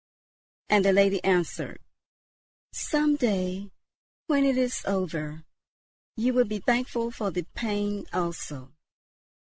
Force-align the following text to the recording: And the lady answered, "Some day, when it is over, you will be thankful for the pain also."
And 0.67 0.83
the 0.83 0.93
lady 0.93 1.23
answered, 1.23 1.79
"Some 2.73 3.17
day, 3.17 3.69
when 4.25 4.45
it 4.45 4.57
is 4.57 4.81
over, 4.87 5.43
you 6.15 6.33
will 6.33 6.45
be 6.47 6.57
thankful 6.57 7.11
for 7.11 7.29
the 7.29 7.43
pain 7.53 8.07
also." 8.11 8.73